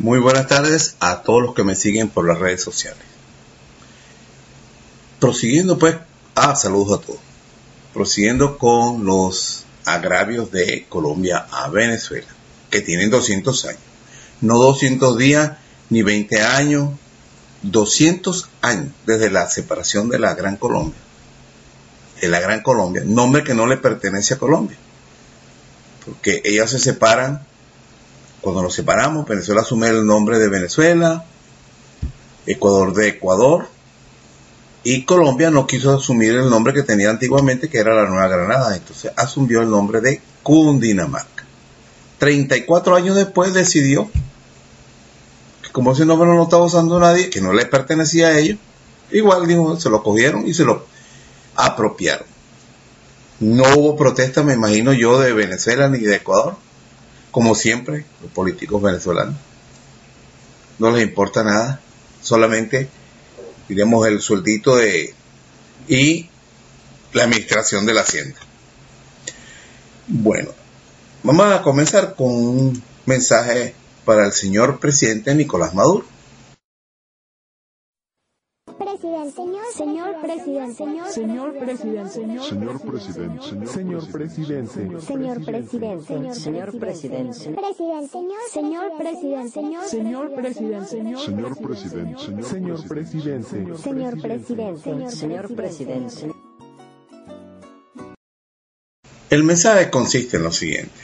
[0.00, 3.02] Muy buenas tardes a todos los que me siguen por las redes sociales.
[5.18, 5.96] Prosiguiendo pues,
[6.34, 7.20] ah, saludos a todos.
[7.92, 12.28] Prosiguiendo con los agravios de Colombia a Venezuela,
[12.70, 13.82] que tienen 200 años.
[14.40, 15.58] No 200 días
[15.90, 16.92] ni 20 años,
[17.60, 20.98] 200 años desde la separación de la Gran Colombia.
[22.22, 24.78] De la Gran Colombia, nombre que no le pertenece a Colombia.
[26.06, 27.49] Porque ellas se separan
[28.40, 31.24] cuando nos separamos, Venezuela asume el nombre de Venezuela,
[32.46, 33.68] Ecuador de Ecuador,
[34.82, 38.76] y Colombia no quiso asumir el nombre que tenía antiguamente, que era la Nueva Granada,
[38.76, 41.44] entonces asumió el nombre de Cundinamarca.
[42.18, 44.10] 34 años después decidió
[45.62, 48.58] que como ese nombre no lo estaba usando nadie, que no le pertenecía a ellos,
[49.10, 50.86] igual dijo, se lo cogieron y se lo
[51.56, 52.26] apropiaron.
[53.40, 56.56] No hubo protesta, me imagino yo, de Venezuela ni de Ecuador
[57.30, 59.36] como siempre, los políticos venezolanos.
[60.78, 61.80] No les importa nada,
[62.22, 62.88] solamente,
[63.68, 65.14] diremos, el sueldito de,
[65.88, 66.28] y
[67.12, 68.38] la administración de la hacienda.
[70.06, 70.50] Bueno,
[71.22, 73.74] vamos a comenzar con un mensaje
[74.04, 76.06] para el señor presidente Nicolás Maduro
[78.80, 86.78] presidente, señor, señor presidente, señor, señor presidente, señor, señor presidente, señor presidente, señor presidente, señor
[86.78, 88.14] presidente, señor presidente,
[88.50, 96.32] señor, señor presidente, señor, señor presidente, señor presidente, señor presidente, señor presidente.
[99.30, 101.00] El mensaje consiste en lo siguiente.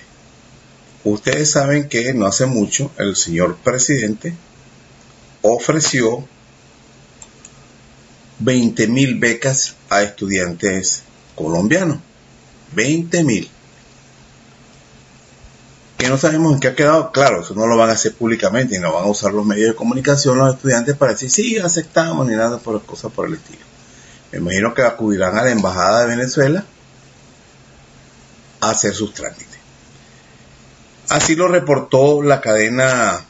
[1.05, 4.35] Ustedes saben que no hace mucho el señor presidente
[5.43, 6.25] ofreció
[8.39, 11.03] 20 mil becas a estudiantes
[11.35, 11.99] colombianos.
[12.73, 13.51] 20 mil.
[15.97, 17.11] Que no sabemos en qué ha quedado.
[17.11, 19.71] Claro, eso no lo van a hacer públicamente y no van a usar los medios
[19.71, 23.65] de comunicación los estudiantes para decir sí, aceptamos ni nada por cosas por el estilo.
[24.33, 26.65] Me imagino que acudirán a la Embajada de Venezuela
[28.61, 29.47] a hacer sus trámites.
[31.09, 33.21] Así lo reportó la cadena.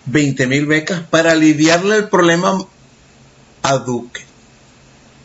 [0.07, 2.65] 20 mil becas para aliviarle el problema
[3.63, 4.21] a Duque,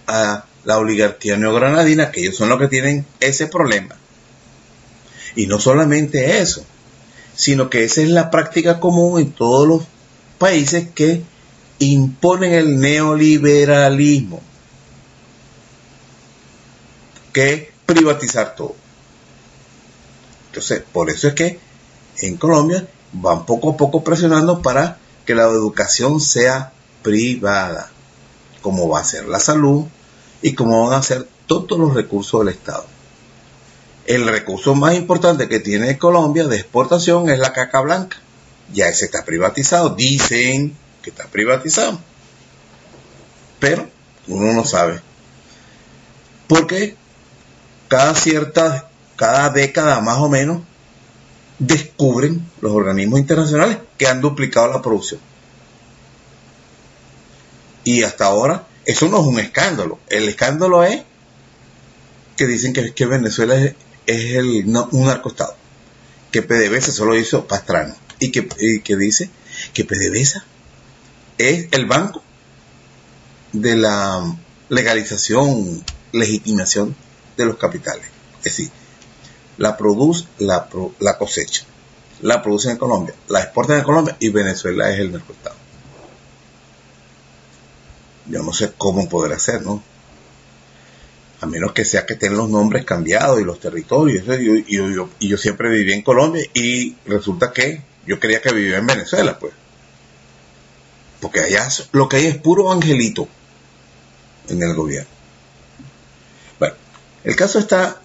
[0.08, 3.96] a la oligarquía neogranadina, que ellos son los que tienen ese problema.
[5.36, 6.66] Y no solamente eso,
[7.36, 9.84] sino que esa es la práctica común en todos los
[10.38, 11.22] países que
[11.80, 14.42] imponen el neoliberalismo,
[17.34, 18.76] que es privatizar todo.
[20.92, 21.60] Por eso es que
[22.20, 27.90] en Colombia van poco a poco presionando para que la educación sea privada,
[28.62, 29.86] como va a ser la salud
[30.42, 32.86] y como van a ser todos los recursos del Estado.
[34.06, 38.18] El recurso más importante que tiene Colombia de exportación es la caca blanca.
[38.74, 39.90] Ya ese está privatizado.
[39.90, 42.00] Dicen que está privatizado.
[43.60, 43.88] Pero
[44.28, 45.02] uno no sabe.
[46.48, 46.96] Porque
[47.88, 48.89] cada cierta,
[49.20, 50.62] cada década más o menos,
[51.60, 55.20] descubren los organismos internacionales que han duplicado la producción.
[57.84, 60.00] Y hasta ahora, eso no es un escándalo.
[60.08, 61.02] El escándalo es
[62.38, 63.76] que dicen que, que Venezuela es,
[64.06, 65.54] es un narcostado.
[66.32, 67.98] Que PDVSA solo hizo Pastrana.
[68.20, 69.30] Y que, y que dice
[69.74, 70.46] que PDVSA
[71.38, 72.24] es el banco
[73.52, 74.34] de la
[74.70, 75.84] legalización,
[76.14, 76.96] legitimación
[77.36, 78.06] de los capitales.
[78.38, 78.72] Es decir,
[79.60, 80.68] la produce, la,
[81.00, 81.66] la cosecha,
[82.22, 85.60] la producen en Colombia, la exportan en Colombia y Venezuela es el narcotráfico.
[88.28, 89.84] Yo no sé cómo poder hacer, ¿no?
[91.42, 94.24] A menos que sea que estén los nombres cambiados y los territorios.
[94.40, 99.40] Y yo siempre viví en Colombia y resulta que yo creía que vivía en Venezuela,
[99.40, 99.54] pues.
[101.22, 103.28] Porque allá lo que hay es puro angelito
[104.48, 105.10] en el gobierno.
[106.60, 106.76] Bueno,
[107.24, 108.02] el caso está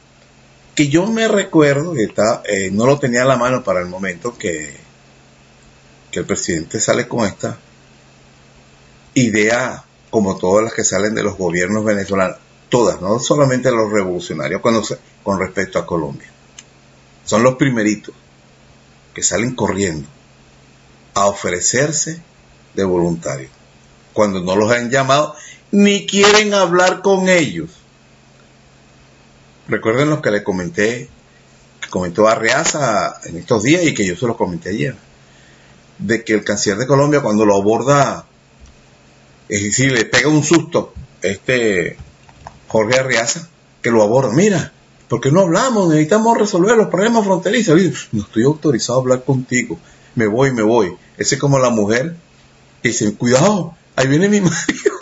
[0.75, 3.87] que yo me recuerdo, que está, eh, no lo tenía a la mano para el
[3.87, 4.77] momento, que,
[6.11, 7.59] que el presidente sale con esta
[9.15, 12.39] idea, como todas las que salen de los gobiernos venezolanos,
[12.69, 16.31] todas, no solamente los revolucionarios, cuando se- con respecto a Colombia.
[17.25, 18.15] Son los primeritos
[19.15, 20.09] que salen corriendo
[21.15, 22.21] a ofrecerse
[22.75, 23.51] de voluntarios,
[24.13, 25.37] cuando no los han llamado
[25.71, 27.71] ni quieren hablar con ellos.
[29.69, 31.09] Recuerden lo que le comenté,
[31.81, 34.97] que comentó Arreaza en estos días y que yo se lo comenté ayer,
[35.99, 38.27] de que el canciller de Colombia cuando lo aborda,
[39.49, 41.97] es decir, le pega un susto este
[42.69, 43.49] Jorge Arreaza,
[43.81, 44.73] que lo aborda, mira,
[45.09, 45.89] ¿por qué no hablamos?
[45.89, 48.09] Necesitamos resolver los problemas fronterizos.
[48.13, 49.79] No estoy autorizado a hablar contigo,
[50.15, 50.95] me voy, me voy.
[51.17, 52.17] Ese es como la mujer
[52.83, 54.95] que dice, cuidado, ahí viene mi marido.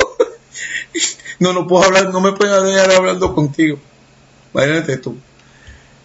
[1.40, 3.78] no, no puedo hablar, no me pueden dejar hablando contigo.
[4.54, 5.16] Imagínate tú.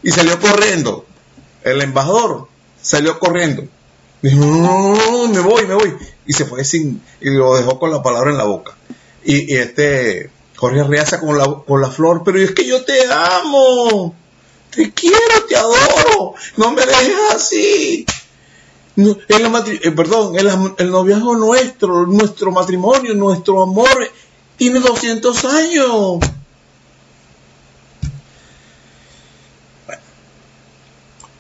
[0.04, 1.06] Y salió corriendo.
[1.64, 2.48] El embajador
[2.82, 3.64] salió corriendo.
[4.22, 5.96] Dijo, no, me voy, me voy.
[6.26, 8.76] Y se fue sin, y lo dejó con la palabra en la boca.
[9.24, 14.16] Y, este, Jorge Riaza con la, con la flor, pero es que yo te amo.
[14.74, 16.34] Te quiero, te adoro.
[16.58, 18.06] No me dejes así.
[18.96, 24.10] El matri- eh, perdón, el noviazgo nuestro, nuestro matrimonio, nuestro amor,
[24.58, 26.18] tiene 200 años.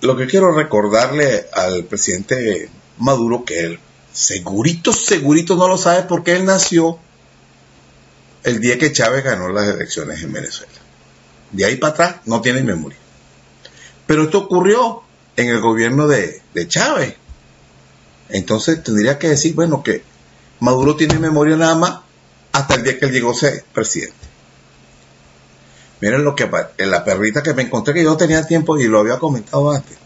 [0.07, 3.79] Lo que quiero recordarle al presidente Maduro que él
[4.11, 6.97] segurito, segurito no lo sabe porque él nació
[8.43, 10.73] el día que Chávez ganó las elecciones en Venezuela.
[11.51, 12.97] De ahí para atrás no tiene memoria.
[14.05, 15.03] Pero esto ocurrió
[15.35, 17.15] en el gobierno de, Chávez.
[18.29, 20.01] Entonces tendría que decir, bueno, que
[20.61, 21.99] Maduro tiene memoria nada más
[22.53, 24.26] hasta el día que él llegó a ser presidente.
[25.99, 29.17] Miren lo que la perrita que me encontré que yo tenía tiempo y lo había
[29.17, 29.97] comentado antes.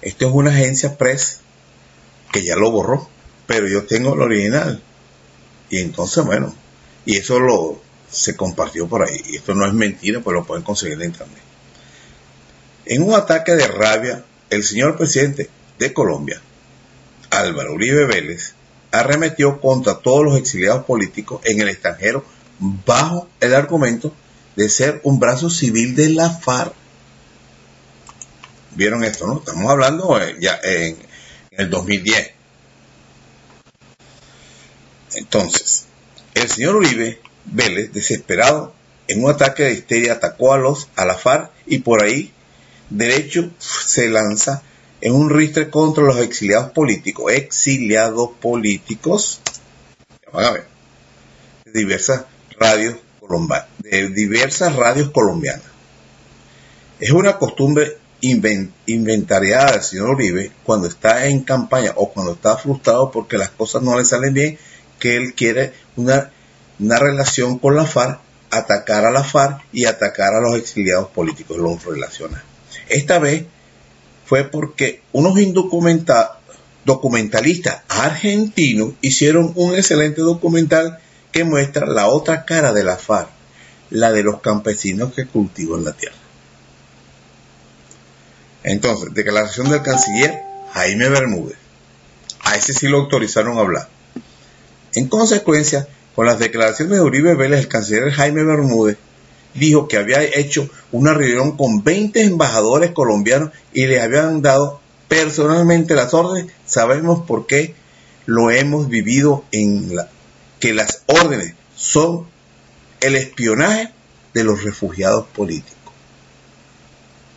[0.00, 1.40] Esto es una agencia press
[2.32, 3.08] que ya lo borró,
[3.46, 4.82] pero yo tengo el original.
[5.70, 6.54] Y entonces, bueno,
[7.04, 9.20] y eso lo se compartió por ahí.
[9.28, 11.42] Y esto no es mentira, pues lo pueden conseguir en internet.
[12.86, 16.40] En un ataque de rabia, el señor presidente de Colombia,
[17.30, 18.54] Álvaro Uribe Vélez,
[18.90, 22.24] arremetió contra todos los exiliados políticos en el extranjero
[22.58, 24.12] bajo el argumento
[24.56, 26.72] de ser un brazo civil de la FARC.
[28.74, 29.38] ¿Vieron esto, no?
[29.38, 30.96] Estamos hablando eh, ya en,
[31.50, 32.32] en el 2010.
[35.14, 35.86] Entonces,
[36.34, 38.74] el señor Uribe Vélez, desesperado
[39.06, 42.32] en un ataque de histeria, atacó a los a la FARC y por ahí
[42.90, 44.62] derecho se lanza
[45.00, 49.40] en un ristre contra los exiliados políticos, exiliados políticos,
[50.32, 50.66] van a ver,
[51.72, 52.24] diversas
[52.58, 55.62] radios colombianas, de diversas radios colombianas.
[57.00, 62.56] Es una costumbre inven- inventariada del señor Uribe cuando está en campaña o cuando está
[62.56, 64.58] frustrado porque las cosas no le salen bien,
[64.98, 66.30] que él quiere una,
[66.80, 71.58] una relación con la FARC, atacar a la FARC y atacar a los exiliados políticos,
[71.58, 72.42] los relaciona.
[72.88, 73.44] Esta vez
[74.24, 76.38] fue porque unos indocumenta-
[76.84, 80.98] documentalistas argentinos hicieron un excelente documental
[81.32, 83.28] que muestra la otra cara de la FARC,
[83.90, 86.16] la de los campesinos que cultivan la tierra.
[88.64, 90.42] Entonces, declaración del canciller
[90.72, 91.56] Jaime Bermúdez.
[92.40, 93.88] A ese sí lo autorizaron a hablar.
[94.94, 98.98] En consecuencia, con las declaraciones de Uribe Vélez, el canciller Jaime Bermúdez
[99.54, 105.94] dijo que había hecho una reunión con 20 embajadores colombianos y les habían dado personalmente
[105.94, 106.52] las órdenes.
[106.66, 107.74] Sabemos por qué
[108.26, 110.08] lo hemos vivido en la,
[110.60, 112.26] que las órdenes son
[113.00, 113.92] el espionaje
[114.34, 115.74] de los refugiados políticos.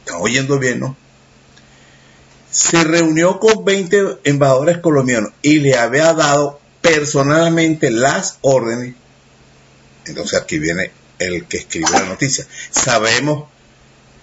[0.06, 0.96] ¿Están oyendo bien, no?
[2.50, 8.96] Se reunió con 20 embajadores colombianos y le había dado personalmente las órdenes.
[10.06, 12.46] Entonces aquí viene el que escribió la noticia.
[12.72, 13.46] Sabemos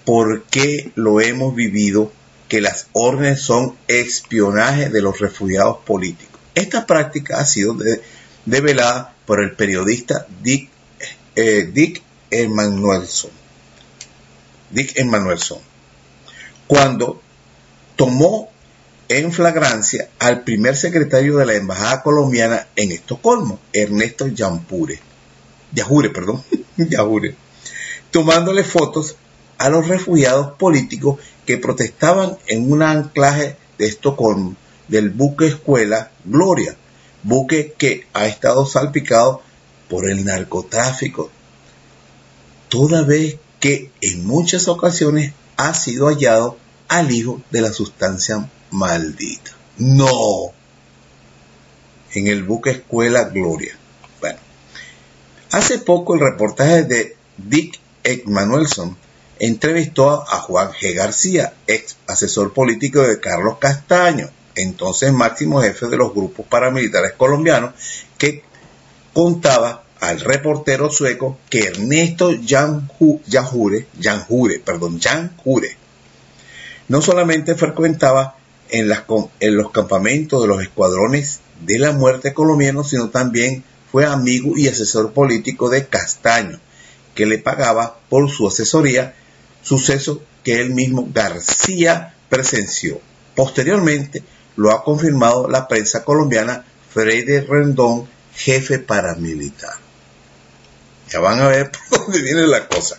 [0.05, 2.11] por qué lo hemos vivido,
[2.49, 6.39] que las órdenes son espionaje de los refugiados políticos.
[6.55, 8.01] Esta práctica ha sido de-
[8.49, 10.69] develada por el periodista Dick,
[11.35, 12.01] eh, Dick
[12.31, 13.31] Emanuelson.
[14.71, 15.59] Dick Emanuelson.
[16.67, 17.21] Cuando
[17.95, 18.49] tomó
[19.07, 24.99] en flagrancia al primer secretario de la Embajada colombiana en Estocolmo, Ernesto Yampure.
[25.71, 26.43] Yajure, perdón,
[26.77, 27.35] Yajure,
[28.11, 29.15] tomándole fotos
[29.57, 34.55] a los refugiados políticos que protestaban en un anclaje de Estocolmo
[34.87, 36.75] del buque escuela Gloria,
[37.23, 39.41] buque que ha estado salpicado
[39.89, 41.29] por el narcotráfico,
[42.69, 46.57] toda vez que en muchas ocasiones ha sido hallado
[46.87, 49.51] al hijo de la sustancia maldita.
[49.77, 50.53] No,
[52.13, 53.75] en el buque escuela Gloria.
[54.19, 54.39] Bueno,
[55.51, 58.95] Hace poco el reportaje de Dick Emanuelson
[59.39, 60.93] entrevistó a Juan G.
[60.93, 64.29] García, ex asesor político de Carlos Castaño,
[64.61, 67.73] entonces máximo jefe de los grupos paramilitares colombianos,
[68.17, 68.43] que
[69.13, 75.75] contaba al reportero sueco que Ernesto Janju- Yajure, Janjure, perdón, Janjure,
[76.87, 78.35] no solamente frecuentaba
[78.69, 78.91] en,
[79.39, 84.67] en los campamentos de los escuadrones de la muerte colombianos, sino también fue amigo y
[84.67, 86.59] asesor político de Castaño,
[87.15, 89.15] que le pagaba por su asesoría,
[89.61, 93.01] suceso que él mismo García presenció.
[93.35, 94.23] Posteriormente
[94.59, 99.75] lo ha confirmado la prensa colombiana Freire Rendón, jefe paramilitar.
[101.09, 102.97] Ya van a ver por dónde viene la cosa.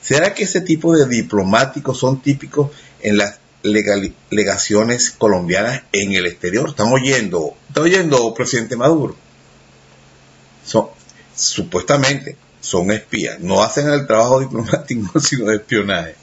[0.00, 3.40] ¿Será que ese tipo de diplomáticos son típicos en las
[4.30, 6.68] legaciones colombianas en el exterior?
[6.68, 7.56] ¿Están oyendo?
[7.66, 9.16] ¿Está oyendo, presidente Maduro?
[11.34, 13.40] Supuestamente son espías.
[13.40, 16.14] No hacen el trabajo diplomático, sino de espionaje.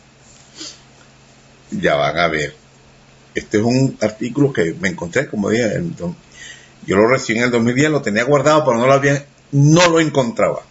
[1.71, 2.62] Ya van a ver.
[3.35, 5.81] Este es un artículo que me encontré, como dije,
[6.85, 9.99] yo lo recibí en el 2010, lo tenía guardado, pero no lo había, no lo
[9.99, 10.61] encontraba.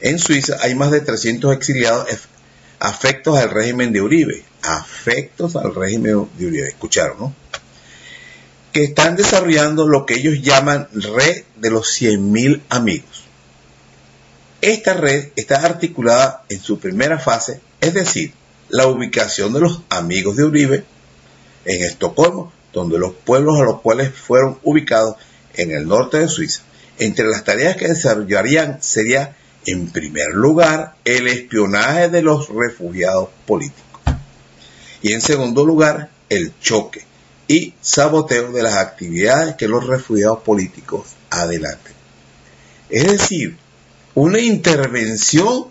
[0.00, 2.08] En Suiza hay más de 300 exiliados
[2.78, 4.44] afectos al régimen de Uribe.
[4.62, 6.68] Afectos al régimen de Uribe.
[6.68, 7.34] Escucharon, ¿no?
[8.72, 13.24] Que están desarrollando lo que ellos llaman red de los 100.000 amigos.
[14.60, 18.32] Esta red está articulada en su primera fase, es decir,
[18.68, 20.84] la ubicación de los amigos de Uribe
[21.64, 25.16] en Estocolmo, donde los pueblos a los cuales fueron ubicados
[25.54, 26.62] en el norte de Suiza.
[26.98, 29.36] Entre las tareas que desarrollarían sería,
[29.66, 34.00] en primer lugar, el espionaje de los refugiados políticos.
[35.02, 37.04] Y en segundo lugar, el choque
[37.48, 41.94] y saboteo de las actividades que los refugiados políticos adelanten.
[42.90, 43.56] Es decir,
[44.14, 45.66] una intervención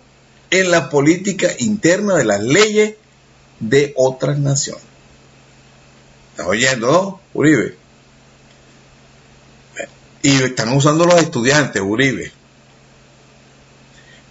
[0.50, 2.94] en la política interna de las leyes
[3.60, 4.89] de otras naciones.
[6.40, 7.76] ¿Estás oyendo, Uribe?
[10.22, 12.32] Y están usando los estudiantes, Uribe.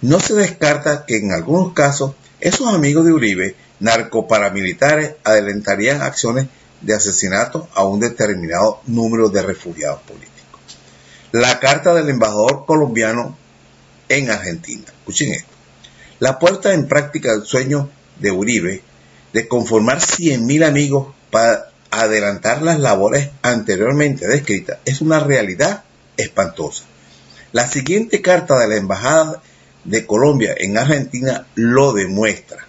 [0.00, 6.48] No se descarta que en algunos casos esos amigos de Uribe, narcoparamilitares, adelantarían acciones
[6.80, 10.60] de asesinato a un determinado número de refugiados políticos.
[11.30, 13.38] La carta del embajador colombiano
[14.08, 14.86] en Argentina.
[14.86, 15.54] Escuchen esto.
[16.18, 17.88] La puerta en práctica del sueño
[18.18, 18.82] de Uribe
[19.32, 25.84] de conformar 100.000 amigos para adelantar las labores anteriormente descritas es una realidad
[26.16, 26.84] espantosa.
[27.52, 29.42] La siguiente carta de la Embajada
[29.84, 32.66] de Colombia en Argentina lo demuestra.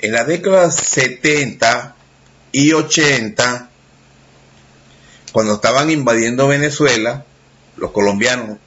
[0.00, 1.96] En la década 70
[2.52, 3.68] y 80,
[5.32, 7.24] cuando estaban invadiendo Venezuela,
[7.76, 8.58] los colombianos,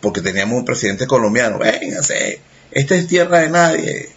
[0.00, 4.10] porque teníamos un presidente colombiano, véngase, esta es tierra de nadie.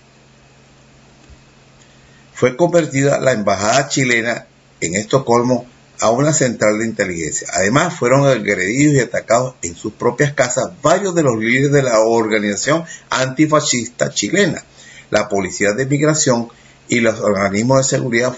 [2.34, 4.48] fue convertida la embajada chilena
[4.82, 5.66] en Estocolmo
[6.02, 7.48] a una central de inteligencia.
[7.54, 12.00] Además, fueron agredidos y atacados en sus propias casas varios de los líderes de la
[12.00, 14.66] organización antifascista chilena.
[15.12, 16.50] La Policía de Migración
[16.88, 18.36] y los organismos de seguridad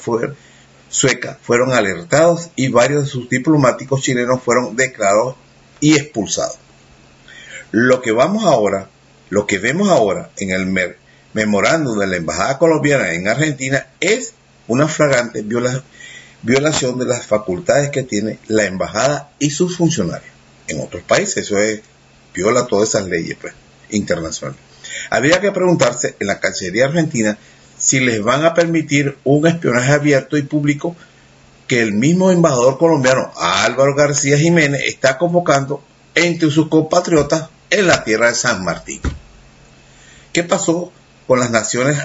[0.90, 5.36] sueca fueron alertados y varios de sus diplomáticos chilenos fueron declarados
[5.80, 6.58] y expulsados.
[7.72, 8.90] Lo que vamos ahora,
[9.30, 10.96] lo que vemos ahora en el
[11.34, 14.34] memorándum de la Embajada colombiana en Argentina es
[14.68, 15.84] una flagrante viola
[16.44, 20.32] violación de las facultades que tiene la embajada y sus funcionarios.
[20.68, 21.82] En otros países eso es,
[22.34, 23.54] viola todas esas leyes pues,
[23.90, 24.60] internacionales.
[25.10, 27.38] Habría que preguntarse en la Cancillería Argentina
[27.78, 30.96] si les van a permitir un espionaje abierto y público
[31.68, 35.84] que el mismo embajador colombiano Álvaro García Jiménez está convocando
[36.16, 39.02] entre sus compatriotas en la tierra de San Martín.
[40.32, 40.92] ¿Qué pasó
[41.26, 41.98] con las naciones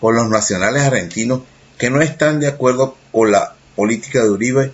[0.00, 1.40] con los nacionales argentinos
[1.78, 4.72] que no están de acuerdo con la política de Uribe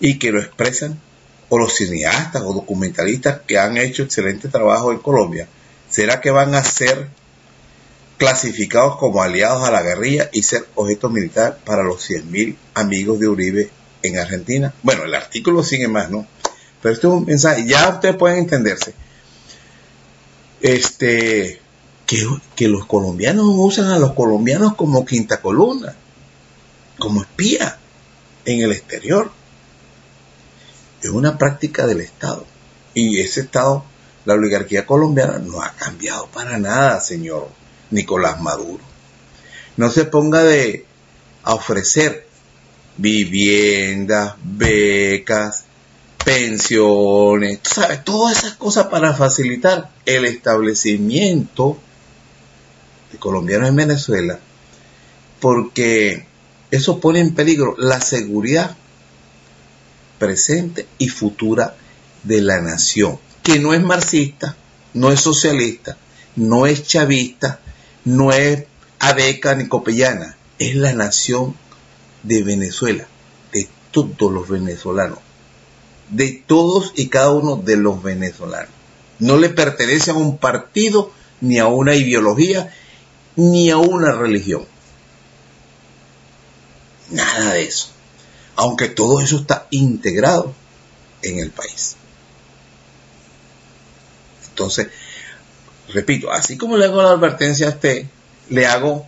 [0.00, 1.00] y que lo expresan,
[1.48, 5.46] o los cineastas o documentalistas que han hecho excelente trabajo en Colombia,
[5.90, 7.08] ¿será que van a ser
[8.16, 13.28] clasificados como aliados a la guerrilla y ser objeto militar para los 100.000 amigos de
[13.28, 13.70] Uribe
[14.02, 14.72] en Argentina?
[14.82, 16.26] Bueno, el artículo sigue más, ¿no?
[16.80, 18.94] Pero esto es un mensaje, ya ustedes pueden entenderse.
[20.62, 21.60] Este,
[22.06, 25.96] que, que los colombianos usan a los colombianos como quinta columna
[27.02, 27.78] como espía
[28.44, 29.32] en el exterior.
[31.02, 32.46] Es una práctica del Estado.
[32.94, 33.84] Y ese Estado,
[34.24, 37.48] la oligarquía colombiana, no ha cambiado para nada, señor
[37.90, 38.84] Nicolás Maduro.
[39.76, 40.86] No se ponga de
[41.42, 42.28] a ofrecer
[42.98, 45.64] viviendas, becas,
[46.24, 48.04] pensiones, ¿sabes?
[48.04, 51.78] Todas esas cosas para facilitar el establecimiento
[53.10, 54.38] de colombianos en Venezuela,
[55.40, 56.30] porque
[56.72, 58.76] eso pone en peligro la seguridad
[60.18, 61.76] presente y futura
[62.22, 64.56] de la nación, que no es marxista,
[64.94, 65.98] no es socialista,
[66.34, 67.60] no es chavista,
[68.06, 68.64] no es
[69.00, 71.54] adeca ni copellana, es la nación
[72.22, 73.06] de Venezuela,
[73.52, 75.18] de todos los venezolanos,
[76.08, 78.72] de todos y cada uno de los venezolanos.
[79.18, 82.72] No le pertenece a un partido, ni a una ideología,
[83.36, 84.71] ni a una religión.
[87.12, 87.88] Nada de eso.
[88.56, 90.54] Aunque todo eso está integrado
[91.22, 91.96] en el país.
[94.48, 94.88] Entonces,
[95.92, 98.06] repito, así como le hago la advertencia a usted,
[98.48, 99.06] le hago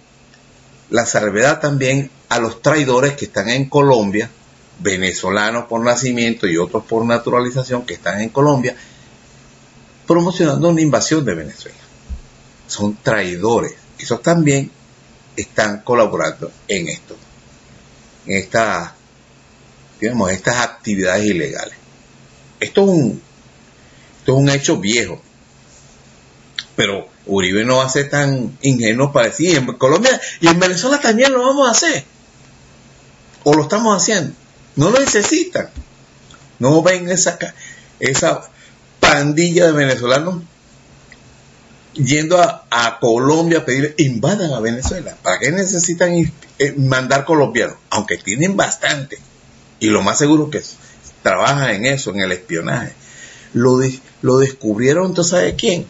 [0.91, 4.31] la salvedad también a los traidores que están en Colombia,
[4.81, 8.77] venezolanos por nacimiento y otros por naturalización que están en Colombia,
[10.07, 11.79] promocionando una invasión de Venezuela.
[12.67, 13.75] Son traidores.
[13.99, 14.71] Esos también
[15.37, 17.17] están colaborando en esto
[18.27, 18.93] estas,
[20.01, 21.75] digamos, estas actividades ilegales.
[22.61, 23.23] Esto es un,
[24.19, 25.21] esto es un hecho viejo,
[26.77, 31.01] pero Uribe no va a ser tan ingenuo para decir, en Colombia y en Venezuela
[31.01, 32.05] también lo vamos a hacer,
[33.45, 34.35] o lo estamos haciendo,
[34.77, 35.71] no lo necesitan,
[36.59, 37.39] no ven esa,
[38.01, 38.51] esa
[39.01, 40.43] pandilla de venezolanos
[41.95, 45.17] yendo a, Colombia a pedir, invadan a Venezuela.
[45.23, 46.15] ¿Para qué necesitan
[46.59, 47.77] eh, mandar colombianos?
[47.91, 49.19] Aunque tienen bastante.
[49.81, 50.63] Y lo más seguro que
[51.23, 52.93] trabajan en eso, en el espionaje.
[53.53, 53.81] Lo,
[54.23, 55.87] lo descubrieron, ¿tú sabes quién?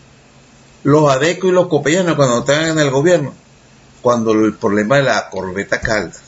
[0.82, 3.32] Los adecos y los copellanos cuando estaban en el gobierno.
[4.02, 6.20] Cuando el problema de la corbeta Caldas.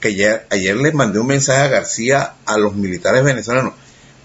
[0.00, 3.74] Que ayer, ayer les mandé un mensaje a García a los militares venezolanos.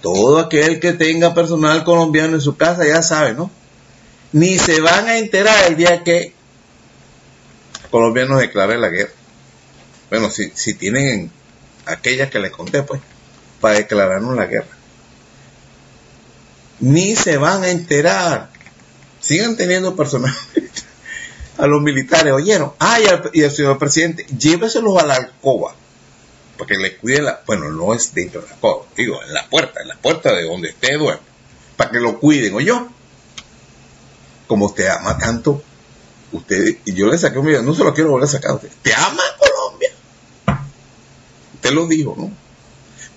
[0.01, 3.51] Todo aquel que tenga personal colombiano en su casa ya sabe, ¿no?
[4.31, 6.33] Ni se van a enterar el día que
[7.89, 9.13] Colombia nos declare la guerra.
[10.09, 11.31] Bueno, si, si tienen
[11.85, 13.01] aquellas que les conté, pues,
[13.59, 14.67] para declararnos la guerra.
[16.79, 18.49] Ni se van a enterar.
[19.19, 20.33] Sigan teniendo personal
[21.57, 22.73] a los militares, oyeron.
[22.79, 22.99] Ah,
[23.33, 25.75] y el, señor presidente, lléveselos a la alcoba.
[26.57, 27.41] Para que le cuiden la.
[27.45, 30.43] Bueno, no es dentro de la alcoba, digo, en la puerta, en la puerta de
[30.43, 31.25] donde esté duerme.
[31.75, 32.87] Para que lo cuiden, ¿oyó?
[34.47, 35.61] Como usted ama tanto,
[36.31, 38.69] usted, y yo le saqué un video, no se lo quiero volver a sacar usted,
[38.81, 39.89] te ama Colombia.
[41.55, 42.31] Usted lo dijo, ¿no?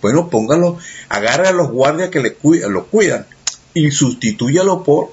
[0.03, 3.27] Bueno, póngalo, agarre a los guardias que le cuidan, lo cuidan
[3.75, 5.13] y sustitúyalo por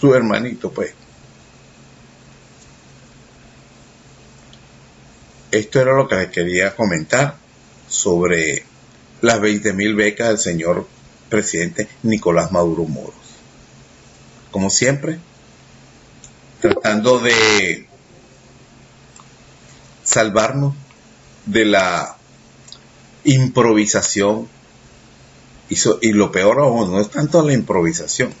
[0.00, 0.92] su hermanito, pues.
[5.50, 7.36] Esto era lo que les quería comentar
[7.88, 8.64] sobre
[9.22, 10.86] las 20.000 becas del señor
[11.30, 13.27] presidente Nicolás Maduro Moro
[14.50, 15.18] como siempre,
[16.60, 17.86] tratando de
[20.02, 20.74] salvarnos
[21.46, 22.16] de la
[23.24, 24.48] improvisación.
[25.68, 28.32] Y, lo peor aún, no es tanto la improvisación,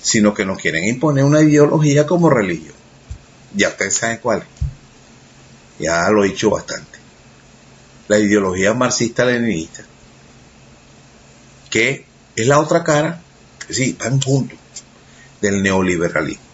[0.00, 2.74] sino que nos quieren imponer una ideología como religión.
[3.54, 4.44] Ya ustedes saben cuál.
[5.80, 6.98] Ya lo he dicho bastante.
[8.06, 9.84] La ideología marxista-leninista,
[11.68, 13.22] que es la otra cara,
[13.68, 14.58] sí, van juntos,
[15.42, 16.44] del neoliberalismo.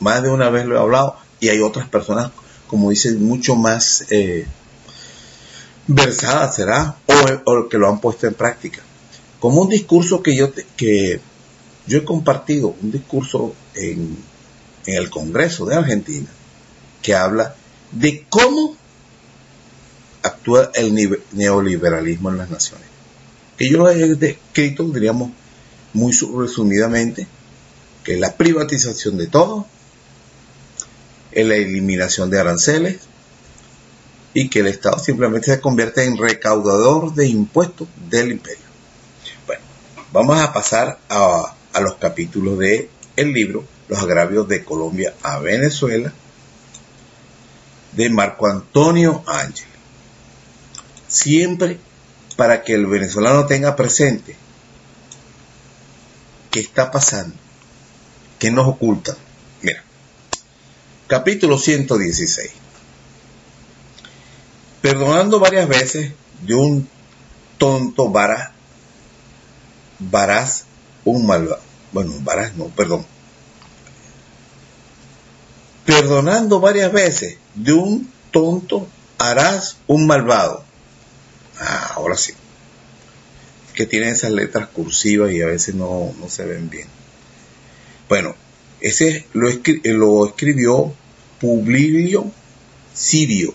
[0.00, 2.32] Más, de una vez lo he hablado y hay otras personas,
[2.66, 4.46] como dicen, mucho más eh,
[5.86, 6.96] versadas, ¿será?
[7.44, 8.82] O, que lo han puesto en práctica.
[9.38, 11.20] Como un discurso que yo, que
[11.86, 14.16] yo he compartido, un discurso en,
[14.86, 16.28] en el Congreso de Argentina,
[17.02, 17.54] que habla
[17.92, 18.76] de cómo
[20.22, 22.86] actúa el neoliberalismo en las naciones.
[23.56, 25.30] Que yo lo he descrito, diríamos,
[25.92, 27.26] muy su- resumidamente,
[28.04, 29.66] que es la privatización de todo,
[31.30, 33.00] es la eliminación de aranceles
[34.34, 38.64] y que el Estado simplemente se convierte en recaudador de impuestos del imperio.
[39.46, 39.62] Bueno,
[40.12, 46.12] vamos a pasar a, a los capítulos de libro Los agravios de Colombia a Venezuela
[47.92, 49.68] de Marco Antonio Ángel.
[51.08, 51.78] Siempre
[52.36, 54.34] para que el venezolano tenga presente
[56.52, 57.34] qué está pasando,
[58.38, 59.16] qué nos ocultan.
[59.62, 59.82] Mira,
[61.08, 62.52] capítulo 116.
[64.82, 66.12] Perdonando varias veces
[66.42, 66.88] de un
[67.56, 68.50] tonto varaz,
[69.98, 70.64] varaz,
[71.04, 71.62] un malvado.
[71.90, 73.06] Bueno, varaz no, perdón.
[75.86, 78.86] Perdonando varias veces de un tonto
[79.18, 80.64] harás un malvado.
[81.58, 82.34] Ah, ahora sí.
[83.74, 86.86] Que tienen esas letras cursivas y a veces no, no se ven bien.
[88.08, 88.34] Bueno,
[88.80, 90.92] ese lo, escri- lo escribió
[91.40, 92.30] Publio
[92.94, 93.54] Sirio,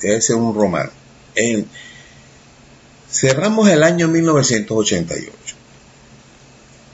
[0.00, 0.90] debe ser un romano.
[3.10, 5.32] Cerramos el año 1988.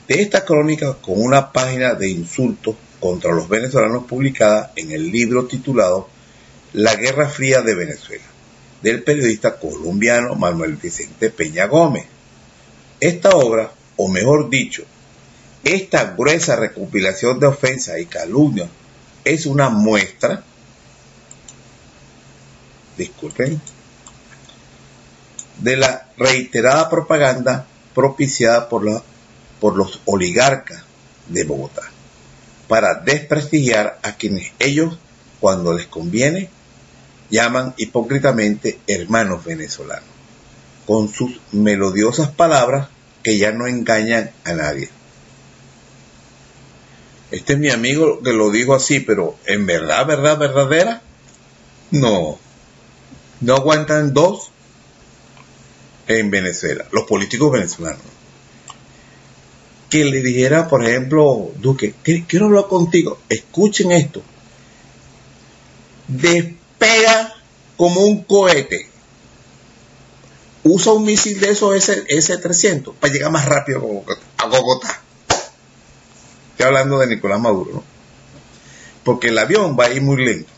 [0.07, 5.45] De esta crónica con una página de insultos contra los venezolanos publicada en el libro
[5.45, 6.09] titulado
[6.73, 8.25] La Guerra Fría de Venezuela,
[8.81, 12.05] del periodista colombiano Manuel Vicente Peña Gómez.
[12.99, 14.83] Esta obra, o mejor dicho,
[15.63, 18.69] esta gruesa recopilación de ofensas y calumnias
[19.23, 20.43] es una muestra,
[22.97, 23.61] disculpen,
[25.59, 28.83] de la reiterada propaganda propiciada por,
[29.75, 30.83] los oligarcas
[31.27, 31.83] de Bogotá
[32.67, 34.97] para desprestigiar a quienes ellos,
[35.39, 36.49] cuando les conviene,
[37.29, 40.08] llaman hipócritamente hermanos venezolanos,
[40.89, 42.87] con sus melodiosas palabras
[43.21, 44.89] que ya no engañan a nadie.
[47.29, 51.03] Este es mi amigo que lo dijo así, pero en verdad, verdad, verdadera,
[51.91, 52.39] no.
[53.41, 54.49] No aguantan dos
[56.07, 58.01] en Venezuela, los políticos venezolanos.
[59.91, 64.23] Que le dijera, por ejemplo, Duque, "Que- quiero hablar contigo, escuchen esto.
[66.07, 67.35] Despega
[67.77, 68.88] como un cohete.
[70.63, 73.79] Usa un misil de esos S- S-300 para llegar más rápido
[74.37, 75.01] a Bogotá-.
[76.51, 77.83] Estoy hablando de Nicolás Maduro, ¿no?
[79.03, 80.51] Porque el avión va a ir muy lento.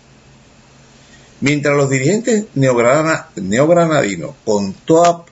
[1.40, 5.24] Mientras los dirigentes neograna- neogranadinos, con toda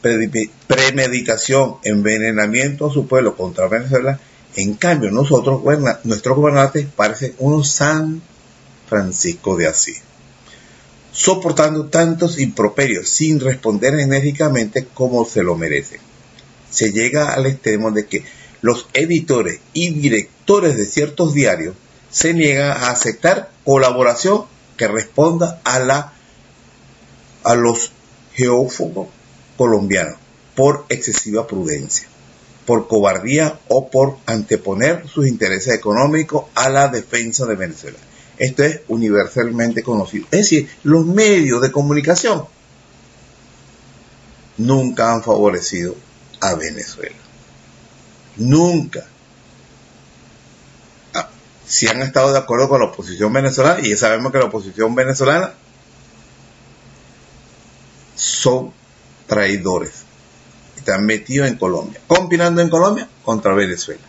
[0.00, 4.18] pre- premeditación, envenenamiento a su pueblo contra Venezuela,
[4.56, 5.60] en cambio nosotros,
[6.04, 8.22] nuestros gobernantes, parecen unos San
[8.88, 10.00] Francisco de Asís,
[11.14, 16.00] soportando tantos improperios sin responder enérgicamente como se lo merecen.
[16.70, 18.24] Se llega al extremo de que
[18.62, 21.76] los editores y directores de ciertos diarios
[22.10, 24.46] se niegan a aceptar colaboración
[24.76, 26.12] que responda a la
[27.44, 27.92] a los
[28.32, 29.08] geófobos
[29.56, 30.16] colombianos
[30.56, 32.08] por excesiva prudencia,
[32.66, 37.98] por cobardía o por anteponer sus intereses económicos a la defensa de Venezuela.
[38.38, 40.26] Esto es universalmente conocido.
[40.30, 42.44] Es decir, los medios de comunicación
[44.56, 45.94] nunca han favorecido
[46.40, 47.16] a Venezuela.
[48.36, 49.06] Nunca.
[51.14, 51.28] Ah,
[51.66, 55.54] Si han estado de acuerdo con la oposición venezolana, y sabemos que la oposición venezolana
[58.16, 58.72] son
[59.26, 60.02] traidores.
[60.76, 64.02] Están metidos en Colombia, conspirando en Colombia contra Venezuela.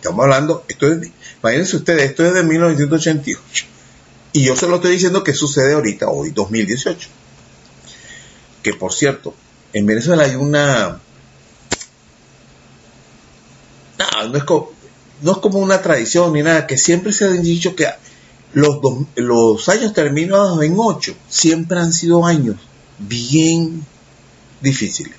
[0.00, 1.10] Estamos hablando, esto es,
[1.42, 3.66] imagínense ustedes, esto es de 1988.
[4.32, 7.08] Y yo se lo estoy diciendo que sucede ahorita, hoy, 2018.
[8.62, 9.34] Que por cierto,
[9.72, 11.00] en Venezuela hay una...
[13.98, 14.72] No, no es, co-
[15.22, 17.86] no es como una tradición ni nada, que siempre se ha dicho que
[18.54, 18.78] los,
[19.16, 22.56] los años terminados en ocho siempre han sido años
[22.98, 23.84] bien
[24.60, 25.14] difíciles,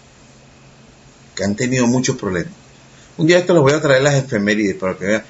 [1.36, 2.54] que han tenido muchos problemas.
[3.18, 5.24] Un día esto les voy a traer las efemérides para que vean.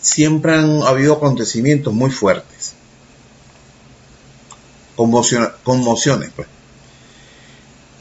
[0.00, 2.74] Siempre han habido acontecimientos muy fuertes.
[4.96, 6.48] Conmociones, pues.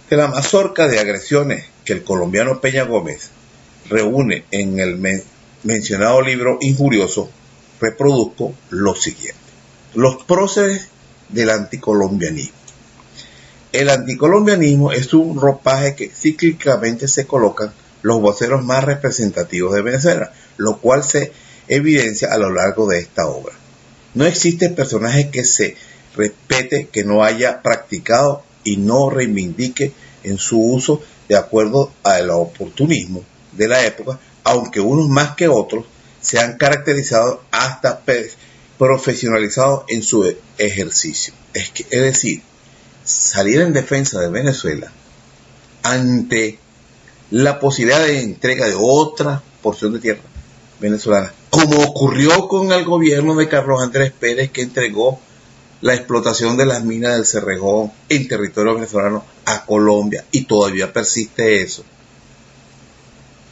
[0.10, 3.30] De la mazorca de agresiones que el colombiano Peña Gómez
[3.90, 5.24] reúne en el men-
[5.64, 7.30] mencionado libro injurioso,
[7.80, 9.40] reproduzco lo siguiente.
[9.94, 10.88] Los próceres
[11.30, 12.56] del anticolombianismo.
[13.72, 20.34] El anticolombianismo es un ropaje que cíclicamente se colocan los voceros más representativos de Venezuela,
[20.58, 21.32] lo cual se
[21.68, 23.54] evidencia a lo largo de esta obra.
[24.14, 25.76] No existe personaje que se
[26.16, 33.24] respete que no haya practicado y no reivindique en su uso de acuerdo al oportunismo
[33.54, 35.86] de la época, aunque unos más que otros
[36.20, 38.02] se han caracterizado hasta
[38.78, 41.34] profesionalizados en su ejercicio.
[41.54, 42.42] Es, es decir,
[43.04, 44.92] salir en defensa de Venezuela
[45.84, 46.60] ante
[47.32, 50.22] la posibilidad de entrega de otra porción de tierra
[50.80, 55.20] venezolana, como ocurrió con el gobierno de Carlos Andrés Pérez que entregó
[55.82, 61.64] la explotación de las minas del Cerrejón en territorio venezolano a Colombia y todavía persiste
[61.64, 61.84] eso.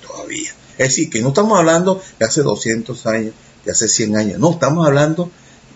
[0.05, 0.51] Todavía.
[0.77, 3.33] Es decir, que no estamos hablando de hace 200 años,
[3.65, 5.31] de hace 100 años, no, estamos hablando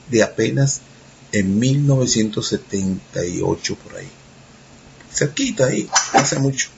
[0.09, 0.81] de apenas
[1.31, 4.09] en 1978 por ahí.
[5.11, 6.69] Cerquita ahí, hace mucho.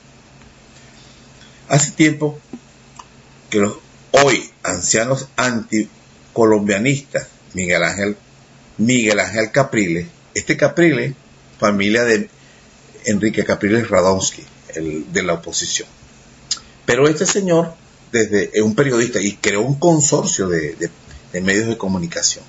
[1.68, 2.38] Hace tiempo
[3.50, 3.76] que los
[4.12, 8.16] hoy ancianos anticolombianistas, Miguel Ángel,
[8.78, 11.14] Miguel Ángel Capriles, este Capriles,
[11.58, 12.28] familia de
[13.06, 15.88] Enrique Capriles Radonsky, el de la oposición.
[16.84, 17.74] Pero este señor,
[18.12, 20.90] desde es un periodista y creó un consorcio de, de-
[21.32, 22.44] de medios de comunicación.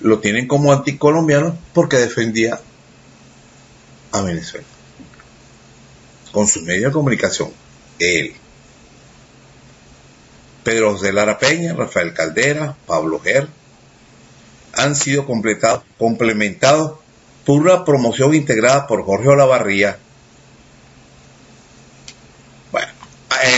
[0.00, 2.60] Lo tienen como anticolombiano porque defendía
[4.12, 4.66] a Venezuela.
[6.32, 7.50] Con sus medios de comunicación,
[7.98, 8.34] él.
[10.62, 13.48] Pedro José Lara Peña, Rafael Caldera, Pablo Ger,
[14.74, 16.98] han sido completados, complementados
[17.44, 19.98] por una promoción integrada por Jorge Olavarría.
[22.70, 22.92] Bueno,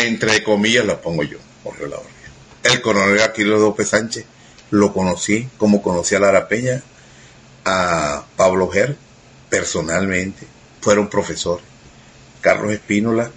[0.05, 2.13] entre comillas lo pongo yo, Jorge Olavarría.
[2.63, 4.25] El coronel Aquilo López Sánchez
[4.71, 6.83] lo conocí como conocí a Lara Peña,
[7.65, 8.97] a Pablo Ger
[9.51, 10.47] personalmente,
[10.81, 11.72] fueron profesores.
[12.43, 13.31] Carlos Espínola,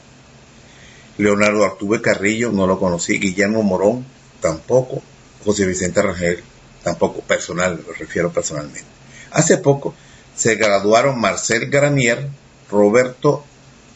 [1.17, 4.05] Leonardo Artube Carrillo, no lo conocí, Guillermo Morón,
[4.41, 5.01] tampoco,
[5.45, 6.43] José Vicente Rangel,
[6.83, 8.83] tampoco, personal, me refiero personalmente.
[9.31, 9.95] Hace poco
[10.35, 12.27] se graduaron Marcel Granier,
[12.69, 13.45] Roberto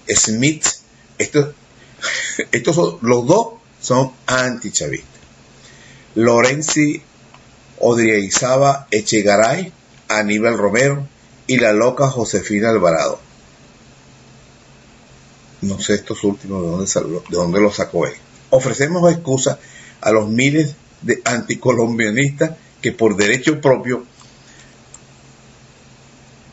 [0.08, 0.66] Smith,
[1.18, 1.50] estos,
[2.52, 3.48] estos son, los dos
[3.82, 5.20] son antichavistas.
[6.16, 7.04] Lorenzi
[7.80, 9.72] Odrieizaba Echegaray,
[10.10, 11.08] Aníbal Romero
[11.48, 13.20] y la loca Josefina Alvarado.
[15.62, 18.14] No sé estos últimos de dónde, salió- de dónde los sacó él.
[18.50, 19.60] Ofrecemos excusa
[20.02, 24.06] a los miles de anticolombianistas que por derecho propio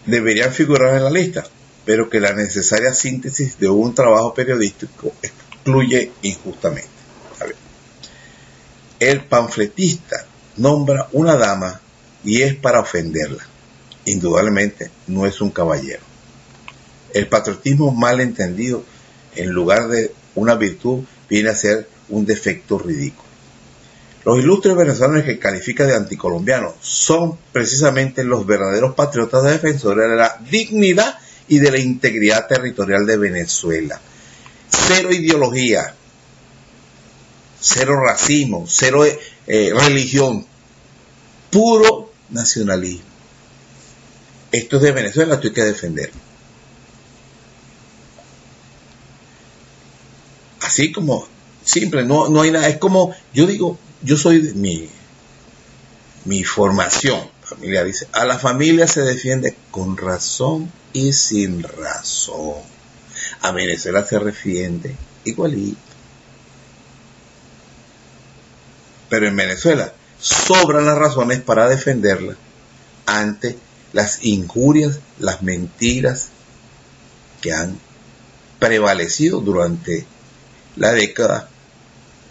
[0.06, 1.44] deberían figurar en la lista,
[1.84, 6.88] pero que la necesaria síntesis de un trabajo periodístico excluye injustamente.
[8.98, 10.24] El panfletista
[10.56, 11.80] nombra una dama
[12.24, 13.46] y es para ofenderla.
[14.06, 16.00] Indudablemente no es un caballero.
[17.12, 18.84] El patriotismo mal entendido,
[19.37, 23.27] en lugar de una virtud, viene a ser un defecto ridículo.
[24.25, 30.40] Los ilustres venezolanos que califica de anticolombianos son precisamente los verdaderos patriotas defensores de la
[30.51, 34.01] dignidad y de la integridad territorial de Venezuela.
[34.68, 35.94] Cero ideología,
[37.61, 40.44] cero racismo, cero eh, religión,
[41.51, 43.05] puro nacionalismo.
[44.51, 46.25] Esto es de Venezuela, esto hay que defenderlo.
[50.66, 51.29] Así como
[51.64, 54.90] simple, no, no hay nada, es como, yo digo, yo soy de mi,
[56.24, 62.57] mi formación familiar, dice, a la familia se defiende con razón y sin razón.
[63.42, 65.79] A Venezuela se defiende igualito.
[69.09, 72.35] Pero en Venezuela sobran las razones para defenderla
[73.07, 73.57] ante
[73.92, 76.31] las injurias, las mentiras
[77.40, 77.79] que han
[78.59, 80.07] prevalecido durante
[80.76, 81.48] la década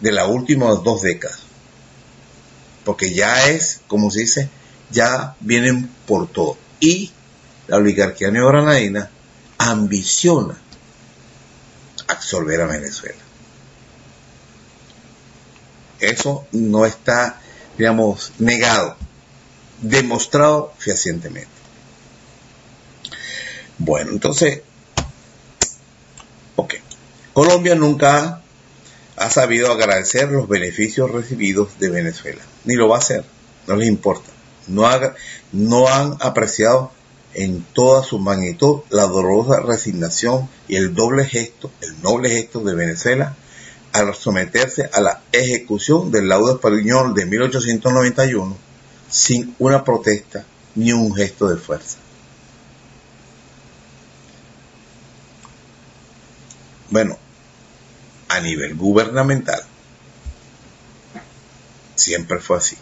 [0.01, 1.39] de las últimas dos décadas.
[2.83, 4.49] Porque ya es, como se dice,
[4.91, 6.57] ya vienen por todo.
[6.79, 7.11] Y
[7.67, 9.09] la oligarquía neogranadina
[9.57, 10.57] ambiciona
[12.07, 13.17] absorber a Venezuela.
[15.99, 17.39] Eso no está
[17.77, 18.95] digamos, negado,
[19.81, 21.49] demostrado fehacientemente.
[23.77, 24.61] Bueno, entonces,
[26.55, 26.75] ok.
[27.35, 28.41] Colombia nunca
[29.17, 33.25] ha sabido agradecer los beneficios recibidos de Venezuela, ni lo va a hacer,
[33.67, 34.29] no les importa.
[34.67, 36.93] No, han apreciado
[37.33, 42.73] en toda su magnitud la dolorosa resignación y el doble gesto, el noble gesto de
[42.73, 43.35] Venezuela
[43.91, 48.55] al someterse a la ejecución del laudo español de 1891
[49.09, 50.45] sin una protesta
[50.75, 51.97] ni un gesto de fuerza.
[56.89, 57.17] Bueno,
[58.35, 59.61] a nivel gubernamental,
[61.95, 62.77] siempre fue así.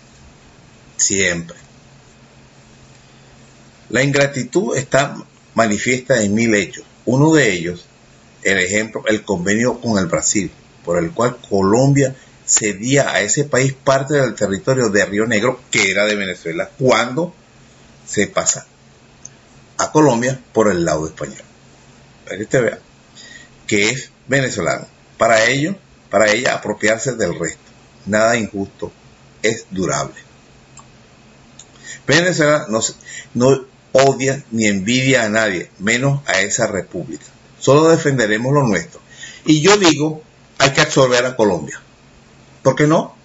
[0.97, 1.57] Siempre.
[3.89, 5.15] La ingratitud está
[5.53, 6.85] manifiesta en mil hechos.
[7.05, 7.85] Uno de ellos,
[8.43, 10.51] el ejemplo, el convenio con el Brasil,
[10.83, 15.91] por el cual Colombia cedía a ese país parte del territorio de Río Negro, que
[15.91, 17.33] era de Venezuela, cuando
[18.05, 18.65] se pasa
[19.77, 21.41] a Colombia por el lado español.
[22.25, 22.79] Para usted vea
[23.67, 24.87] que es venezolano.
[25.17, 25.75] Para ello,
[26.09, 27.61] para ella apropiarse del resto.
[28.05, 28.91] Nada injusto,
[29.41, 30.15] es durable.
[32.05, 32.79] Venezuela no,
[33.33, 37.25] no odia ni envidia a nadie, menos a esa república.
[37.59, 38.99] Solo defenderemos lo nuestro.
[39.45, 40.21] Y yo digo,
[40.57, 41.79] hay que absorber a Colombia.
[42.61, 43.15] ¿Por qué no?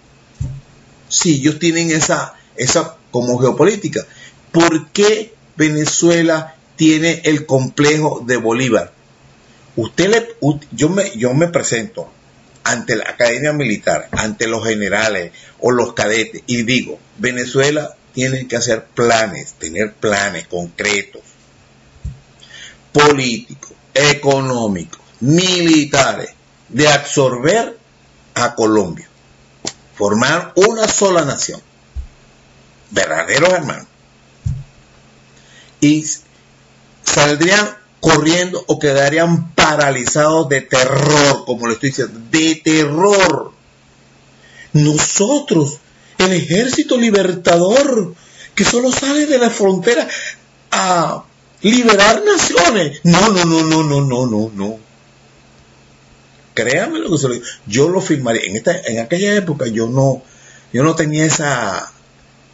[1.09, 4.07] Si ellos tienen esa, esa como geopolítica.
[4.53, 8.92] ¿Por qué Venezuela tiene el complejo de Bolívar?
[9.79, 10.37] Usted le,
[10.73, 12.11] yo me, yo me presento
[12.64, 18.57] ante la Academia Militar, ante los generales o los cadetes y digo, Venezuela tienen que
[18.57, 21.23] hacer planes, tener planes concretos,
[22.91, 26.31] políticos, económicos, militares,
[26.69, 27.79] de absorber
[28.35, 29.09] a Colombia,
[29.95, 31.62] formar una sola nación,
[32.91, 33.87] verdaderos hermanos,
[35.81, 36.05] y
[37.05, 43.53] saldrían corriendo o quedarían paralizados de terror, como le estoy diciendo, de terror.
[44.73, 45.79] Nosotros
[46.19, 48.15] el ejército libertador
[48.55, 50.07] que solo sale de la frontera
[50.71, 51.25] a
[51.63, 53.01] liberar naciones.
[53.05, 54.79] No, no, no, no, no, no, no, no.
[56.55, 57.47] Créame lo que se lo digo.
[57.67, 58.43] Yo lo firmaría.
[58.45, 60.23] En, esta, en aquella época yo no,
[60.73, 61.93] yo no tenía esa,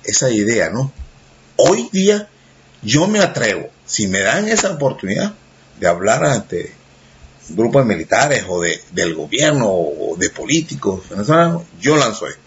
[0.05, 0.93] esa idea, ¿no?
[1.57, 2.29] Hoy día
[2.85, 5.33] yo me atrevo, si me dan esa oportunidad
[5.81, 6.73] de hablar ante
[7.49, 11.03] grupos militares o de, del gobierno o de políticos
[11.81, 12.41] yo lanzo esto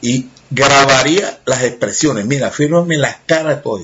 [0.00, 2.26] y grabaría las expresiones.
[2.26, 3.82] Mira, fírmame las caras de todos.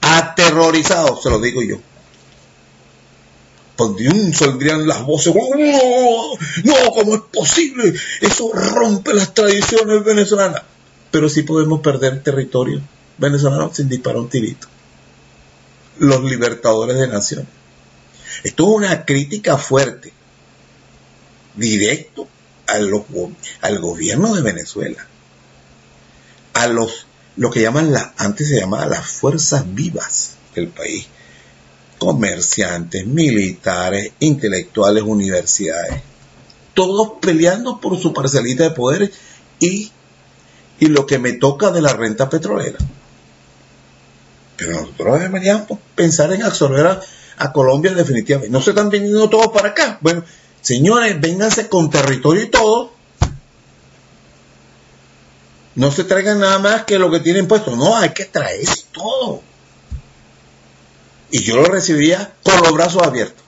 [0.00, 1.76] Aterrorizados, se lo digo yo.
[3.76, 5.34] Pues un saldrían las voces.
[5.34, 7.94] No, ¿cómo es posible?
[8.20, 10.62] Eso rompe las tradiciones venezolanas.
[11.10, 12.80] Pero sí podemos perder territorio
[13.20, 14.66] venezolano sin disparar un tirito.
[15.98, 17.48] Los libertadores de naciones.
[18.42, 20.12] Esto es una crítica fuerte,
[21.54, 22.26] directo
[22.66, 25.06] al gobierno de Venezuela,
[26.54, 27.06] a los,
[27.36, 31.06] lo que llaman la, antes se llamaba las fuerzas vivas del país,
[31.98, 36.00] comerciantes, militares, intelectuales, universidades,
[36.72, 39.12] todos peleando por su parcelita de poder
[39.58, 39.90] y,
[40.78, 42.78] y lo que me toca de la renta petrolera.
[44.60, 47.00] Pero nosotros deberíamos pensar en absorber
[47.38, 48.52] a, Colombia definitivamente.
[48.52, 49.98] No se están viniendo todos para acá.
[50.02, 50.22] Bueno,
[50.60, 52.92] Señores, vénganse con territorio y todo.
[55.74, 57.74] No se traigan nada más que lo que tienen puesto.
[57.76, 59.42] No, hay que traerse todo.
[61.30, 63.42] Y yo lo recibiría con los brazos abiertos.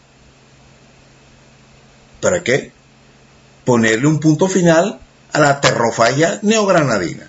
[2.21, 2.73] ¿Para qué?
[3.65, 5.01] Ponerle un punto final
[5.33, 7.29] a la terrofalla neogranadina.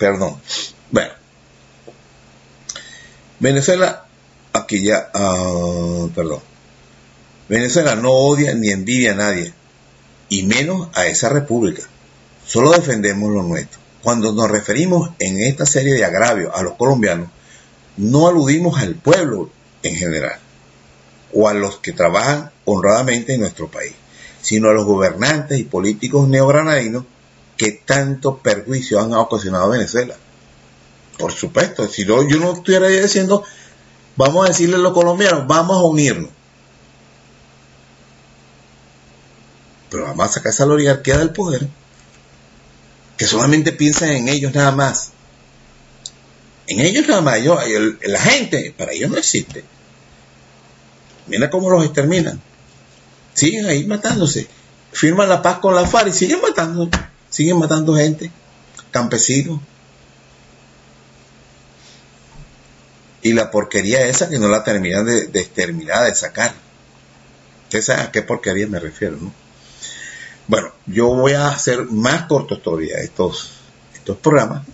[0.00, 0.40] Perdón.
[0.90, 1.12] Bueno.
[3.38, 4.06] Venezuela,
[4.54, 6.40] aquí ya, ah, perdón.
[7.50, 9.52] Venezuela no odia ni envidia a nadie,
[10.30, 11.82] y menos a esa república.
[12.46, 13.78] Solo defendemos lo nuestro.
[14.02, 17.28] Cuando nos referimos en esta serie de agravios a los colombianos,
[17.98, 19.50] no aludimos al pueblo
[19.82, 20.38] en general,
[21.34, 23.92] o a los que trabajan honradamente en nuestro país,
[24.40, 27.04] sino a los gobernantes y políticos neogranadinos
[27.60, 30.16] que tanto perjuicio han ocasionado a Venezuela.
[31.18, 33.44] Por supuesto, si yo no estuviera diciendo,
[34.16, 36.30] vamos a decirle a los colombianos, vamos a unirnos.
[39.90, 41.68] pero vamos a sacar esa oligarquía del poder,
[43.18, 45.10] que solamente piensan en ellos nada más.
[46.66, 47.58] En ellos nada más, ellos,
[48.04, 49.64] la gente, para ellos no existe.
[51.26, 52.40] Mira cómo los exterminan.
[53.34, 54.48] Siguen ahí matándose.
[54.92, 56.88] firman la paz con la FARC y siguen matando,
[57.30, 58.30] siguen matando gente,
[58.90, 59.60] campesinos.
[63.22, 66.54] Y la porquería esa que no la terminan de, de exterminar, de sacar.
[67.64, 69.32] ¿Usted sabe a qué porquería me refiero, no?
[70.48, 73.52] Bueno, yo voy a hacer más cortos todavía estos,
[73.94, 74.66] estos programas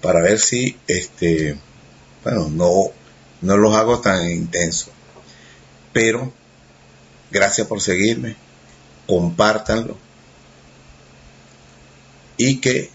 [0.00, 1.58] para ver si este
[2.22, 2.72] bueno no
[3.40, 4.90] no los hago tan intensos
[5.92, 6.32] pero
[7.30, 8.36] gracias por seguirme
[9.08, 9.96] compártanlo
[12.36, 12.90] y que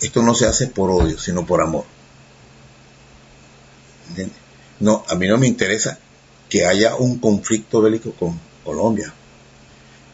[0.00, 1.84] esto no se hace por odio sino por amor
[4.80, 5.98] no a mí no me interesa
[6.48, 9.12] que haya un conflicto bélico con Colombia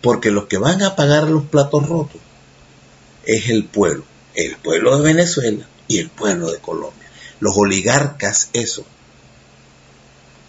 [0.01, 2.21] porque los que van a pagar los platos rotos
[3.25, 7.09] es el pueblo el pueblo de Venezuela y el pueblo de Colombia.
[7.41, 8.85] Los oligarcas, eso.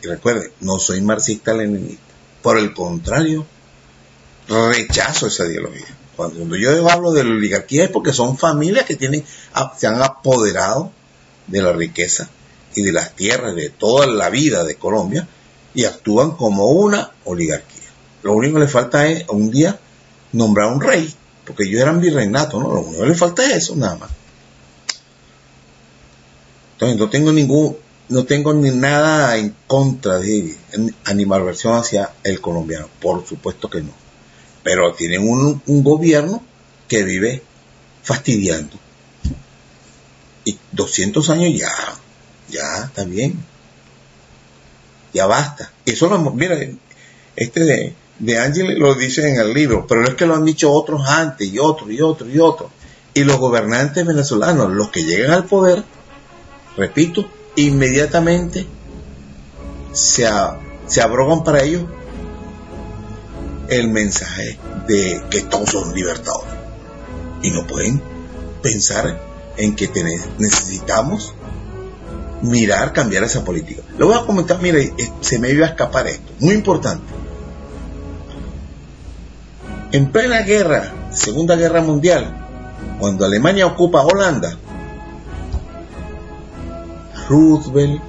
[0.02, 2.02] Y recuerden, no soy marxista-leninista.
[2.42, 3.46] Por el contrario,
[4.48, 5.86] rechazo esa ideología.
[6.16, 9.26] Cuando yo hablo de la oligarquía es porque son familias que tienen,
[9.78, 10.92] se han apoderado
[11.48, 12.30] de la riqueza
[12.76, 15.28] y de las tierras de toda la vida de Colombia
[15.74, 17.90] y actúan como una oligarquía.
[18.22, 19.80] Lo único que le falta es un día
[20.32, 21.14] nombrar un rey,
[21.46, 22.74] porque ellos eran virreinatos, ¿no?
[22.74, 24.10] Lo único que le falta es eso, nada más.
[26.74, 27.78] Entonces no tengo ningún,
[28.10, 30.56] no tengo ni nada en contra de
[31.06, 34.03] animalversión hacia el colombiano, por supuesto que no.
[34.64, 36.44] Pero tienen un, gobierno
[36.88, 37.42] que vive
[38.02, 38.78] fastidiando.
[40.46, 41.74] Y 200 años ya,
[42.50, 43.38] ya está bien.
[45.14, 45.72] Ya basta.
[45.86, 46.58] Eso lo, mira,
[47.36, 50.72] este de, de Ángel lo dice en el libro, pero es que lo han dicho
[50.72, 52.72] otros antes y otros y otros y otros.
[53.14, 55.84] Y los gobernantes venezolanos, los que llegan al poder,
[56.78, 58.66] repito, inmediatamente
[59.92, 60.28] se,
[60.88, 61.84] se abrogan para ellos
[63.70, 64.58] el mensaje
[64.88, 66.54] de que todos son libertadores.
[67.42, 68.02] Y no pueden
[68.62, 69.20] pensar
[69.58, 69.90] en que
[70.40, 71.34] necesitamos
[72.42, 73.82] mirar, cambiar esa política.
[73.98, 77.04] Lo voy a comentar, mire, se me iba a escapar esto, muy importante.
[79.92, 82.48] En plena guerra, Segunda Guerra Mundial,
[83.00, 84.58] cuando Alemania ocupa Holanda,
[87.30, 88.02] Roosevelt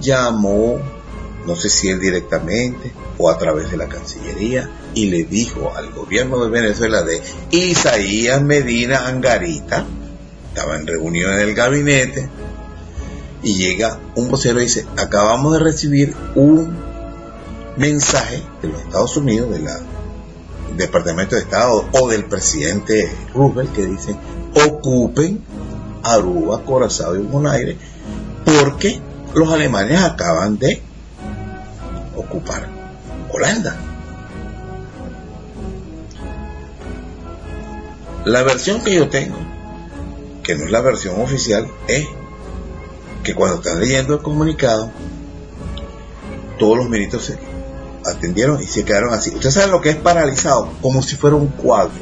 [0.00, 0.78] llamó,
[1.46, 5.90] no sé si él directamente o a través de la Cancillería, y le dijo al
[5.90, 9.84] gobierno de Venezuela de Isaías Medina Angarita,
[10.48, 12.28] estaba en reunión en el gabinete,
[13.42, 16.76] y llega un vocero y dice, acabamos de recibir un
[17.76, 19.66] mensaje de los Estados Unidos, del
[20.76, 24.16] Departamento de Estado o del presidente Roosevelt, que dice,
[24.66, 25.42] ocupen
[26.02, 27.76] Aruba, Corazao y Bonaire,
[28.44, 29.00] porque
[29.34, 30.80] los alemanes acaban de
[32.16, 32.77] ocupar
[33.38, 33.76] Holanda.
[38.24, 39.36] La versión que yo tengo,
[40.42, 42.06] que no es la versión oficial, es
[43.22, 44.90] que cuando están leyendo el comunicado,
[46.58, 47.38] todos los ministros se
[48.04, 49.30] atendieron y se quedaron así.
[49.30, 52.00] Ustedes saben lo que es paralizado, como si fuera un cuadro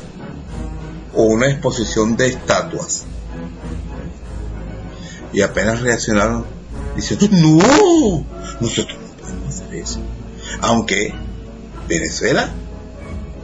[1.15, 3.05] o una exposición de estatuas.
[5.33, 6.47] Y apenas reaccionaron
[6.97, 8.25] diciendo, no,
[8.61, 10.01] nosotros no podemos hacer eso.
[10.61, 11.26] Aunque
[11.89, 12.51] Venezuela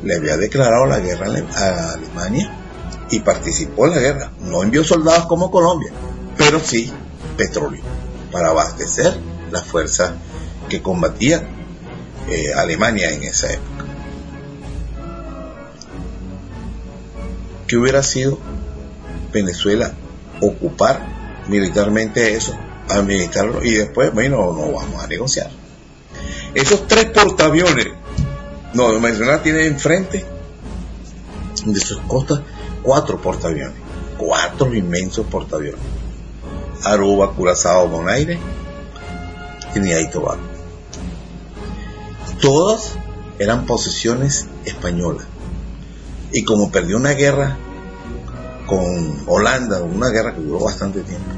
[0.02, 2.50] le había declarado la guerra a Alemania
[3.10, 4.32] y participó en la guerra.
[4.40, 5.92] No envió soldados como Colombia,
[6.36, 6.92] pero sí
[7.36, 7.82] petróleo
[8.30, 9.14] para abastecer
[9.50, 10.12] las fuerzas
[10.68, 11.46] que combatían
[12.28, 13.84] eh, Alemania en esa época.
[17.66, 18.38] ¿Qué hubiera sido
[19.32, 19.92] Venezuela
[20.40, 21.06] ocupar
[21.48, 22.56] militarmente eso,
[22.88, 25.50] administrarlo y después, bueno, no vamos a negociar?
[26.54, 27.88] Esos tres portaaviones,
[28.74, 30.24] no, Venezuela tiene enfrente
[31.66, 32.40] de sus costas
[32.82, 33.76] cuatro portaaviones,
[34.16, 35.80] cuatro inmensos portaaviones.
[36.84, 38.38] Aruba, Curazao, Bonaire,
[39.74, 40.40] y Tobago.
[42.40, 42.94] Todas
[43.38, 45.26] eran posesiones españolas.
[46.32, 47.56] Y como perdió una guerra
[48.66, 51.30] con Holanda, una guerra que duró bastante tiempo,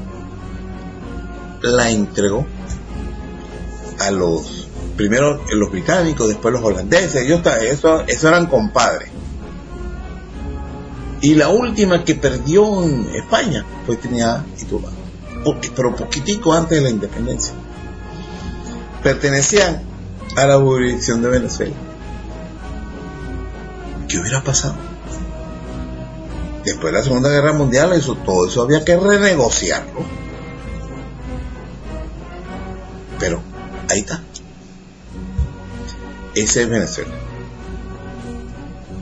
[1.61, 2.45] la entregó
[3.99, 4.54] a los,
[4.95, 9.09] primero los británicos, después los holandeses, ellos eso, eso eran compadres.
[11.21, 14.95] Y la última que perdió en España fue Trinidad y Tobago,
[15.75, 17.53] pero poquitico antes de la independencia.
[19.01, 19.83] Pertenecían
[20.35, 21.75] a la jurisdicción de Venezuela.
[24.07, 24.75] ¿Qué hubiera pasado?
[26.63, 30.01] Después de la Segunda Guerra Mundial, eso, todo eso había que renegociarlo.
[33.19, 33.39] Pero
[33.89, 34.21] ahí está.
[36.35, 37.13] Ese es Venezuela.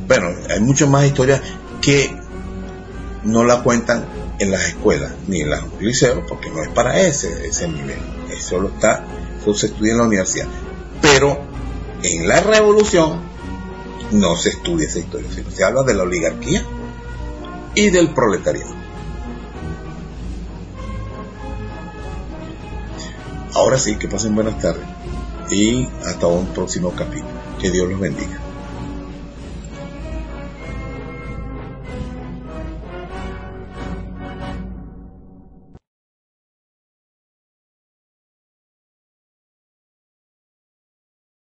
[0.08, 1.42] Bueno, hay muchas más historias
[1.82, 2.16] que
[3.24, 4.06] no la cuentan
[4.38, 7.98] en las escuelas ni en los liceos porque no es para ese, ese nivel.
[8.32, 9.04] Eso lo está,
[9.42, 10.48] eso se estudia en la universidad.
[11.02, 11.40] Pero
[12.04, 13.20] en la revolución
[14.12, 16.64] no se estudia esa historia, se habla de la oligarquía
[17.74, 18.76] y del proletariado.
[23.56, 24.93] Ahora sí, que pasen buenas tardes
[25.50, 27.32] y hasta un próximo capítulo.
[27.60, 28.43] Que Dios los bendiga.